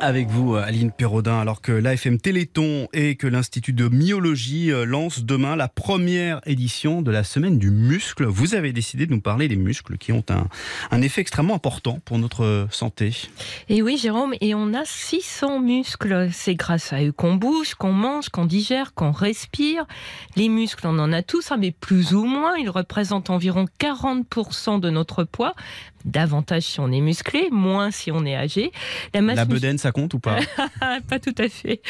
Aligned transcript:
Avec 0.00 0.28
vous, 0.28 0.56
Aline 0.56 0.90
Perraudin, 0.90 1.38
alors 1.38 1.60
que 1.60 1.70
l'AFM 1.70 2.18
Téléthon 2.18 2.88
et 2.92 3.14
que 3.14 3.26
l'Institut 3.26 3.72
de 3.72 3.88
myologie 3.88 4.72
euh, 4.72 4.84
lance 4.84 5.22
demain 5.22 5.54
la 5.54 5.68
première 5.68 6.40
édition 6.46 7.02
de 7.02 7.10
la 7.10 7.24
semaine 7.24 7.58
du 7.58 7.70
muscle, 7.70 8.24
vous 8.24 8.54
avez 8.54 8.72
décidé 8.72 9.06
de 9.06 9.12
nous 9.12 9.20
parler 9.20 9.48
des 9.48 9.56
muscles 9.56 9.98
qui 9.98 10.12
ont 10.12 10.24
un, 10.30 10.48
un 10.90 11.02
effet 11.02 11.20
extrêmement 11.20 11.54
important 11.54 12.00
pour 12.04 12.18
notre 12.18 12.66
santé. 12.70 13.12
Et 13.68 13.82
oui, 13.82 13.96
Jérôme, 13.98 14.34
et 14.40 14.54
on 14.54 14.72
a 14.74 14.84
600 14.84 15.60
muscles. 15.60 16.28
C'est 16.32 16.54
grâce 16.54 16.92
à 16.92 17.04
eux 17.04 17.12
qu'on 17.12 17.34
bouge, 17.34 17.74
qu'on 17.74 17.92
mange, 17.92 18.30
qu'on 18.30 18.46
digère, 18.46 18.94
qu'on 18.94 19.12
respire. 19.12 19.84
Les 20.36 20.48
muscles, 20.48 20.86
on 20.86 20.98
en 20.98 21.12
a 21.12 21.22
tous, 21.22 21.52
hein, 21.52 21.58
mais 21.58 21.70
plus 21.70 22.14
ou 22.14 22.24
moins. 22.24 22.56
Ils 22.56 22.70
représentent 22.70 23.30
environ 23.30 23.66
40% 23.78 24.80
de 24.80 24.90
notre 24.90 25.24
poids. 25.24 25.54
Davantage 26.04 26.64
si 26.64 26.80
on 26.80 26.90
est 26.90 27.00
musclé, 27.00 27.48
moins 27.52 27.90
si 27.90 28.10
on 28.10 28.24
est 28.24 28.34
âgé. 28.34 28.72
La, 29.14 29.22
masse 29.22 29.36
la 29.36 29.44
bedaine, 29.44 29.78
ça 29.82 29.92
compte 29.92 30.14
ou 30.14 30.20
pas? 30.20 30.38
Pas 31.08 31.18
tout 31.18 31.34
à 31.38 31.48
fait. 31.48 31.82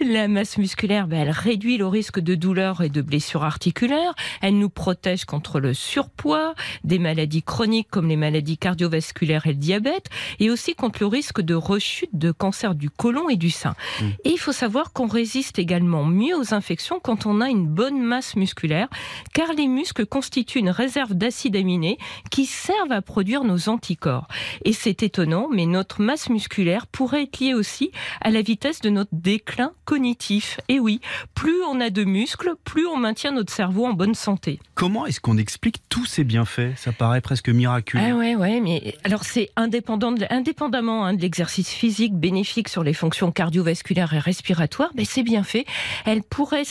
La 0.00 0.28
masse 0.28 0.56
musculaire, 0.56 1.06
ben, 1.06 1.20
elle 1.20 1.30
réduit 1.30 1.76
le 1.76 1.86
risque 1.86 2.18
de 2.20 2.34
douleur 2.34 2.80
et 2.82 2.88
de 2.88 3.02
blessures 3.02 3.44
articulaires. 3.44 4.14
Elle 4.40 4.58
nous 4.58 4.70
protège 4.70 5.26
contre 5.26 5.60
le 5.60 5.74
surpoids, 5.74 6.54
des 6.84 6.98
maladies 6.98 7.42
chroniques 7.42 7.88
comme 7.90 8.08
les 8.08 8.16
maladies 8.16 8.56
cardiovasculaires 8.56 9.46
et 9.46 9.50
le 9.50 9.56
diabète, 9.56 10.06
et 10.40 10.50
aussi 10.50 10.74
contre 10.74 11.00
le 11.00 11.06
risque 11.06 11.42
de 11.42 11.54
rechute 11.54 12.10
de 12.14 12.32
cancer 12.32 12.74
du 12.74 12.88
côlon 12.88 13.28
et 13.28 13.36
du 13.36 13.50
sein. 13.50 13.74
Mmh. 14.00 14.04
Et 14.24 14.30
il 14.30 14.38
faut 14.38 14.52
savoir 14.52 14.92
qu'on 14.92 15.06
résiste 15.06 15.58
également 15.58 16.04
mieux 16.04 16.36
aux 16.36 16.54
infections 16.54 16.98
quand 17.00 17.26
on 17.26 17.42
a 17.42 17.50
une 17.50 17.66
bonne 17.66 18.00
masse 18.00 18.36
musculaire, 18.36 18.88
car 19.34 19.52
les 19.52 19.68
muscles 19.68 20.06
constituent 20.06 20.60
une 20.60 20.70
réserve 20.70 21.12
d'acides 21.12 21.56
aminés 21.56 21.98
qui 22.30 22.46
servent 22.46 22.92
à 22.92 23.02
produire 23.02 23.44
nos 23.44 23.68
anticorps. 23.68 24.28
Et 24.64 24.72
c'est 24.72 25.02
étonnant, 25.02 25.48
mais 25.52 25.66
notre 25.66 26.00
masse 26.00 26.30
musculaire 26.30 26.86
pourrait 26.86 27.26
être 27.34 27.40
liée 27.40 27.54
aussi 27.54 27.90
à 28.20 28.30
la 28.30 28.42
vitesse 28.42 28.80
de 28.80 28.90
notre 28.90 29.10
déclin 29.12 29.72
cognitif. 29.84 30.60
Et 30.68 30.80
oui, 30.80 31.00
plus 31.34 31.62
on 31.68 31.80
a 31.80 31.90
de 31.90 32.04
muscles, 32.04 32.54
plus 32.64 32.86
on 32.86 32.96
maintient 32.96 33.32
notre 33.32 33.52
cerveau 33.52 33.86
en 33.86 33.92
bonne 33.92 34.14
santé. 34.14 34.58
Comment 34.74 35.06
est-ce 35.06 35.20
qu'on 35.20 35.38
explique 35.38 35.76
tous 35.88 36.06
ces 36.06 36.24
bienfaits? 36.24 36.76
Ça 36.76 36.92
paraît 36.92 37.20
presque 37.20 37.48
miraculeux. 37.48 38.02
Ah 38.04 38.14
ouais, 38.14 38.36
ouais, 38.36 38.60
mais 38.60 38.96
alors 39.04 39.24
c'est 39.24 39.50
indépendant 39.56 40.12
de, 40.12 40.26
indépendamment 40.30 41.04
hein, 41.04 41.14
de 41.14 41.20
l'exercice 41.20 41.70
physique 41.70 42.14
bénéfique 42.14 42.68
sur 42.68 42.82
les 42.82 42.94
fonctions 42.94 43.32
cardiovasculaires 43.32 44.14
et 44.14 44.18
respiratoires, 44.18 44.90
mais 44.94 45.04
c'est 45.04 45.22
bien 45.22 45.42
fait. 45.42 45.64
Elle 46.04 46.22
pourrait 46.22 46.64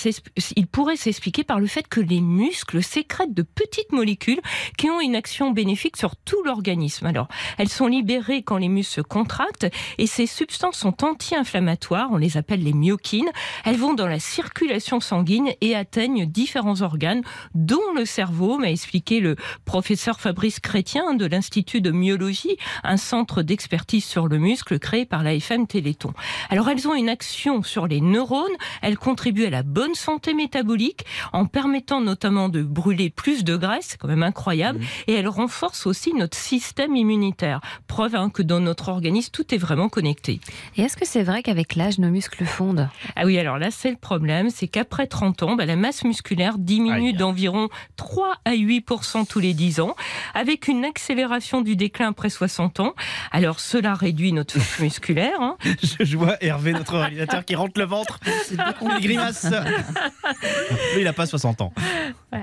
il 0.56 0.67
pourrait 0.67 0.95
s'expliquer 0.95 1.44
par 1.44 1.59
le 1.59 1.67
fait 1.67 1.88
que 1.88 2.00
les 2.00 2.22
muscles 2.22 2.84
sécrètent 2.84 3.34
de 3.34 3.44
petites 3.44 3.91
molécules 3.91 4.41
qui 4.78 4.89
ont 4.89 5.02
une 5.02 5.16
action 5.16 5.52
bénéfique 5.52 5.97
sur 5.97 6.16
tout 6.16 6.41
l'organisme 6.44 7.06
alors, 7.06 7.28
elles 7.58 7.69
sont 7.69 7.88
libérées 7.88 8.44
quand 8.44 8.58
les 8.58 8.69
muscles 8.69 8.95
se 8.95 9.02
contractent 9.02 9.67
et 9.97 10.08
ces 10.08 10.25
substances 10.25 10.52
sont 10.71 11.03
anti-inflammatoires, 11.03 12.09
on 12.11 12.17
les 12.17 12.37
appelle 12.37 12.63
les 12.63 12.73
myokines. 12.73 13.29
Elles 13.65 13.77
vont 13.77 13.93
dans 13.93 14.07
la 14.07 14.19
circulation 14.19 14.99
sanguine 14.99 15.49
et 15.61 15.75
atteignent 15.75 16.25
différents 16.25 16.81
organes, 16.81 17.21
dont 17.53 17.93
le 17.95 18.05
cerveau, 18.05 18.57
m'a 18.57 18.71
expliqué 18.71 19.19
le 19.19 19.35
professeur 19.65 20.19
Fabrice 20.19 20.59
Chrétien 20.59 21.13
de 21.13 21.25
l'Institut 21.25 21.81
de 21.81 21.91
myologie, 21.91 22.57
un 22.83 22.97
centre 22.97 23.43
d'expertise 23.43 24.05
sur 24.05 24.27
le 24.27 24.37
muscle 24.37 24.79
créé 24.79 25.05
par 25.05 25.23
l'AFM 25.23 25.67
Téléthon. 25.67 26.13
Alors, 26.49 26.69
elles 26.69 26.88
ont 26.88 26.95
une 26.95 27.09
action 27.09 27.63
sur 27.63 27.88
les 27.88 28.01
neurones, 28.01 28.47
elles 28.81 28.97
contribuent 28.97 29.45
à 29.45 29.49
la 29.49 29.63
bonne 29.63 29.95
santé 29.95 30.33
métabolique 30.33 31.05
en 31.33 31.45
permettant 31.45 32.01
notamment 32.01 32.49
de 32.49 32.63
brûler 32.63 33.09
plus 33.09 33.43
de 33.43 33.55
graisse, 33.55 33.89
c'est 33.89 33.97
quand 33.97 34.07
même 34.07 34.23
incroyable, 34.23 34.79
mmh. 34.79 34.83
et 35.07 35.13
elles 35.13 35.27
renforcent 35.27 35.85
aussi 35.85 36.13
notre 36.13 36.38
système 36.38 36.63
système 36.63 36.95
immunitaire. 36.95 37.59
Preuve 37.88 38.15
hein, 38.15 38.29
que 38.29 38.41
dans 38.41 38.59
notre 38.59 38.88
organisme, 38.89 39.31
tout 39.33 39.53
est 39.53 39.57
vraiment 39.57 39.89
connecté. 39.89 40.39
Et 40.77 40.81
est-ce 40.81 40.97
que 40.97 41.05
c'est 41.05 41.23
vrai 41.23 41.44
qu'avec 41.44 41.75
l'âge, 41.75 42.00
nos 42.00 42.09
muscles 42.09 42.45
fondent? 42.45 42.90
Ah 43.16 43.25
oui, 43.25 43.38
alors 43.38 43.57
là, 43.57 43.72
c'est 43.72 43.91
le 43.91 43.97
problème, 43.97 44.50
c'est 44.50 44.67
qu'après 44.67 45.07
30 45.07 45.44
ans, 45.44 45.56
bah, 45.56 45.66
la 45.66 45.75
masse 45.75 46.03
musculaire 46.03 46.57
diminue 46.57 47.13
d'environ 47.13 47.69
3 47.95 48.38
à 48.45 48.51
8% 48.53 49.28
tous 49.28 49.40
les 49.40 49.53
10 49.53 49.79
ans, 49.79 49.95
avec 50.34 50.67
une 50.67 50.85
accélération 50.85 51.62
du 51.62 51.75
déclin 51.75 52.09
après 52.09 52.29
60 52.29 52.79
ans. 52.79 52.94
Alors 53.31 53.59
cela 53.59 53.94
réduit 53.94 54.34
notre 54.34 54.59
force 54.59 54.79
musculaire. 54.79 55.40
Hein. 55.40 55.57
Je, 56.00 56.17
vois 56.17 56.38
Hervé, 56.41 56.73
notre 56.73 56.97
réalisateur, 56.97 57.46
qui 57.46 57.56
rentre 57.56 57.79
le 57.79 57.85
ventre. 57.85 58.19
C'est 58.46 58.57
grimace. 59.00 59.46
Lui, 60.94 61.01
il 61.01 61.03
n'a 61.03 61.13
pas 61.13 61.25
60 61.25 61.62
ans. 61.62 61.73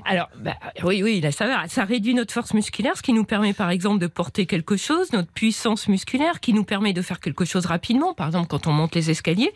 Alors, 0.04 0.28
bah, 0.36 0.56
oui, 0.84 1.02
oui, 1.02 1.22
ça 1.32 1.46
va. 1.46 1.68
Ça 1.68 1.84
réduit 1.84 2.14
notre 2.14 2.32
force 2.32 2.54
musculaire, 2.54 2.96
ce 2.96 3.02
qui 3.02 3.12
nous 3.12 3.24
permet, 3.24 3.52
par 3.52 3.70
exemple, 3.70 3.98
de 3.98 4.06
porter 4.06 4.46
quelque 4.46 4.76
chose, 4.76 5.12
notre 5.12 5.30
puissance 5.30 5.88
musculaire 5.88 6.40
qui 6.40 6.52
nous 6.52 6.64
permet 6.64 6.92
de 6.92 7.02
faire 7.02 7.20
quelque 7.20 7.44
chose 7.44 7.66
rapidement, 7.66 8.14
par 8.14 8.28
exemple 8.28 8.48
quand 8.48 8.66
on 8.66 8.72
monte 8.72 8.94
les 8.94 9.10
escaliers. 9.10 9.52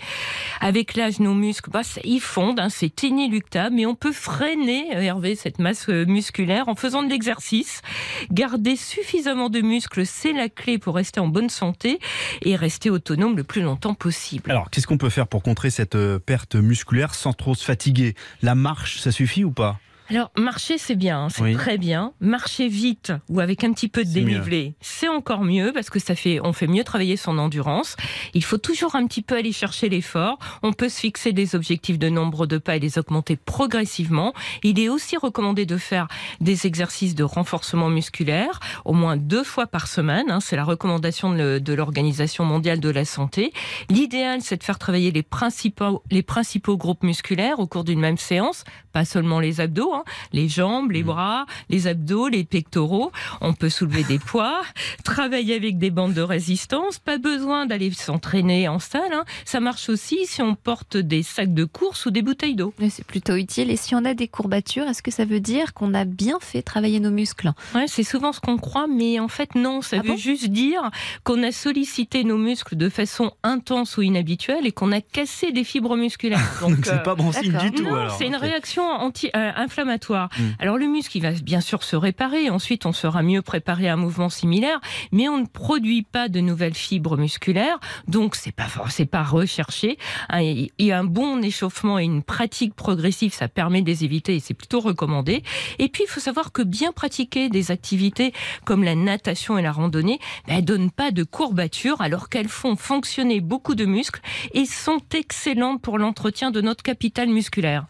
Avec 0.61 0.95
l'âge, 0.95 1.21
nos 1.21 1.35
muscles, 1.35 1.71
bah, 1.71 1.83
ils 2.05 2.21
fondent, 2.21 2.61
hein, 2.61 2.69
c'est 2.69 3.03
inéluctable, 3.03 3.77
mais 3.77 3.87
on 3.87 3.95
peut 3.95 4.13
freiner, 4.13 4.97
euh, 4.97 5.01
Hervé, 5.01 5.35
cette 5.35 5.59
masse 5.59 5.89
euh, 5.89 6.05
musculaire 6.07 6.69
en 6.69 6.75
faisant 6.75 7.03
de 7.03 7.09
l'exercice. 7.09 7.83
Garder 8.31 8.77
suffisamment 8.77 9.51
de 9.51 9.61
muscles, 9.61 10.07
c'est 10.07 10.33
la 10.33 10.49
clé 10.49 10.79
pour 10.79 10.95
rester 10.95 11.21
en 11.21 11.29
bonne 11.29 11.51
santé 11.51 11.99
et 12.43 12.57
rester 12.57 12.91
autonome 12.91 13.37
le 13.37 13.45
plus 13.45 13.63
longtemps 13.63 13.95
possible. 13.95 14.51
Alors, 14.51 14.71
qu'est-ce 14.71 14.87
qu'on 14.87 14.99
peut 14.99 15.11
faire 15.11 15.27
pour 15.27 15.43
contrer 15.43 15.71
cette 15.71 15.95
euh, 15.95 16.19
perte 16.19 16.55
musculaire 16.55 17.15
sans 17.15 17.33
trop 17.33 17.55
se 17.55 17.65
fatiguer? 17.65 18.15
La 18.43 18.55
marche, 18.55 19.01
ça 19.01 19.13
suffit 19.13 19.45
ou 19.45 19.51
pas? 19.51 19.79
Alors, 20.11 20.31
marcher, 20.37 20.77
c'est 20.77 20.97
bien, 20.97 21.25
hein, 21.25 21.29
c'est 21.31 21.55
très 21.55 21.79
bien. 21.79 22.13
Marcher 22.21 22.69
vite 22.69 23.13
ou 23.31 23.41
avec 23.41 23.65
un 23.65 23.73
petit 23.73 23.89
peu 23.89 24.05
de 24.05 24.11
dénivelé, 24.11 24.75
c'est 24.83 25.09
encore 25.09 25.45
mieux 25.45 25.73
parce 25.73 25.89
que 25.89 25.99
ça 25.99 26.15
fait, 26.15 26.41
on 26.43 26.53
fait 26.53 26.67
mieux 26.67 26.85
travailler 26.85 27.17
son 27.17 27.39
endurance. 27.39 27.97
Il 28.35 28.45
faut 28.45 28.59
toujours 28.59 28.97
un 28.97 29.07
petit 29.07 29.23
peu 29.23 29.37
aller 29.37 29.53
chercher 29.53 29.89
l'effort. 29.89 30.39
On 30.63 30.75
peut 30.75 30.91
se 30.91 31.01
fixer 31.01 31.33
des 31.33 31.55
objectifs 31.55 31.99
de 31.99 32.11
nombre 32.11 32.47
de 32.47 32.59
pas 32.59 32.77
et 32.77 32.81
les 32.81 32.99
augmenter 32.99 33.37
progressivement. 33.37 34.35
Il 34.63 34.79
est 34.79 34.91
aussi 34.91 35.17
recommandé 35.17 35.65
de 35.65 35.79
faire 35.79 36.07
des 36.41 36.67
exercices 36.67 37.15
de 37.15 37.25
renforcement 37.25 37.89
musculaire 37.89 38.61
au 38.85 38.93
moins 38.93 39.17
deux 39.17 39.45
fois 39.45 39.67
par 39.67 39.87
semaine. 39.87 40.31
Hein, 40.31 40.41
c'est 40.41 40.57
la 40.57 40.65
recommandation 40.65 41.33
de 41.33 41.73
l'Organisation 41.73 42.45
mondiale 42.45 42.79
de 42.79 42.91
la 42.91 43.07
santé. 43.07 43.55
L'idéal, 43.89 44.43
c'est 44.43 44.59
de 44.59 44.65
faire 44.65 44.79
travailler 44.79 45.13
les 45.13 45.23
principaux, 45.23 46.03
les 46.11 46.23
principaux 46.23 46.77
groupes 46.77 47.05
musculaires 47.05 47.59
au 47.59 47.67
cours 47.67 47.85
d'une 47.85 48.01
même 48.01 48.19
séance, 48.19 48.65
pas 48.93 49.07
seulement 49.07 49.41
les 49.41 49.63
abdos 49.63 49.95
Hein. 49.95 50.04
Les 50.33 50.49
jambes, 50.49 50.91
les 50.91 51.03
mm. 51.03 51.07
bras, 51.07 51.47
les 51.69 51.87
abdos, 51.87 52.29
les 52.29 52.45
pectoraux. 52.45 53.13
On 53.41 53.53
peut 53.53 53.69
soulever 53.69 54.05
des 54.05 54.19
poids, 54.25 54.63
travailler 55.05 55.55
avec 55.55 55.79
des 55.79 55.91
bandes 55.91 56.15
de 56.15 56.23
résistance. 56.23 56.99
Pas 56.99 57.19
besoin 57.19 57.67
d'aller 57.67 57.91
s'entraîner 57.93 58.69
en 58.69 58.79
salle. 58.79 59.13
Hein. 59.13 59.25
Ça 59.45 59.61
marche 59.61 59.89
aussi 59.89 60.27
si 60.27 60.43
on 60.43 60.55
porte 60.55 60.97
des 60.97 61.23
sacs 61.23 61.55
de 61.55 61.65
course 61.65 62.07
ou 62.07 62.11
des 62.11 62.23
bouteilles 62.23 62.55
d'eau. 62.55 62.73
C'est 62.91 63.07
plutôt 63.07 63.35
utile. 63.35 63.71
Et 63.71 63.77
si 63.77 63.95
on 63.95 64.05
a 64.05 64.15
des 64.15 64.29
courbatures, 64.29 64.87
est-ce 64.87 65.03
que 65.03 65.11
ça 65.11 65.25
veut 65.25 65.41
dire 65.41 65.75
qu'on 65.75 65.95
a 65.95 66.05
bien 66.05 66.39
fait 66.41 66.63
travailler 66.63 67.01
nos 67.01 67.11
muscles? 67.11 67.53
Ouais, 67.75 67.87
C'est 67.87 68.03
souvent 68.03 68.33
ce 68.33 68.41
qu'on 68.41 68.59
croit, 68.59 68.87
mais 68.87 69.21
en 69.21 69.29
fait 69.29 69.55
non. 69.55 69.83
Ça 69.83 69.99
ah 70.01 70.07
veut 70.07 70.17
juste 70.17 70.49
dire 70.49 70.91
qu'on 71.25 71.43
a 71.43 71.53
sollicité 71.53 72.25
nos 72.25 72.39
muscles 72.39 72.77
de 72.77 72.89
façon 72.89 73.33
intense 73.43 73.97
ou 73.97 74.03
inhabituelle 74.03 74.67
et 74.67 74.73
qu'on 74.73 74.93
a 74.93 75.01
cassé 75.01 75.53
des 75.53 75.65
fibres 75.65 75.97
musculaires. 75.97 76.41
Donc 76.61 76.79
c'est 76.85 77.03
pas 77.03 77.15
bon 77.15 77.33
signe 77.33 77.57
du 77.59 77.73
tout. 77.73 77.87
C'est 78.19 78.27
une 78.27 78.37
réaction 78.37 78.85
anti-inflammatoire 78.85 79.84
Mm. 79.85 80.43
Alors 80.59 80.79
le 80.79 80.87
muscle, 80.87 81.17
il 81.17 81.21
va 81.21 81.33
bien 81.33 81.61
sûr 81.61 81.83
se 81.83 81.97
réparer. 81.97 82.51
Ensuite, 82.51 82.87
on 82.87 82.93
sera 82.93 83.23
mieux 83.23 83.43
préparé 83.43 83.89
à 83.89 83.95
un 83.95 83.97
mouvement 83.97 84.29
similaire, 84.29 84.81
mais 85.13 85.29
on 85.29 85.39
ne 85.39 85.47
produit 85.47 86.03
pas 86.03 86.29
de 86.29 86.41
nouvelles 86.41 86.75
fibres 86.75 87.17
musculaires, 87.17 87.79
donc 88.09 88.35
c'est 88.35 88.53
pas 88.53 88.67
c'est 88.89 89.07
pas 89.07 89.23
recherché. 89.23 89.99
Il 90.33 90.71
y 90.79 90.93
a 90.93 90.99
un 90.99 91.05
bon 91.05 91.43
échauffement 91.43 91.99
et 91.99 92.05
une 92.05 92.23
pratique 92.23 92.75
progressive, 92.75 93.33
ça 93.33 93.49
permet 93.49 93.83
de 93.83 93.87
les 93.87 94.05
éviter 94.05 94.37
et 94.37 94.41
c'est 94.41 94.55
plutôt 94.55 94.81
recommandé. 94.81 95.43
Et 95.79 95.89
puis 95.89 96.05
il 96.07 96.11
faut 96.11 96.21
savoir 96.21 96.53
que 96.53 96.63
bien 96.63 96.93
pratiquer 96.93 97.49
des 97.49 97.71
activités 97.71 98.33
comme 98.65 98.85
la 98.85 98.95
natation 98.95 99.59
et 99.59 99.63
la 99.63 99.73
randonnée, 99.73 100.19
ben, 100.47 100.59
elles 100.59 100.65
donnent 100.65 100.91
pas 100.91 101.11
de 101.11 101.25
courbatures 101.25 102.01
alors 102.01 102.29
qu'elles 102.29 102.49
font 102.49 102.77
fonctionner 102.77 103.41
beaucoup 103.41 103.75
de 103.75 103.85
muscles 103.85 104.21
et 104.53 104.65
sont 104.65 105.01
excellentes 105.15 105.83
pour 105.83 105.99
l'entretien 105.99 106.51
de 106.51 106.61
notre 106.61 106.83
capital 106.83 107.29
musculaire. 107.29 107.87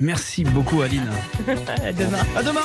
Merci 0.00 0.44
beaucoup 0.44 0.82
Aline. 0.82 1.10
à 1.68 1.92
demain. 1.92 2.18
À 2.36 2.42
demain. 2.42 2.62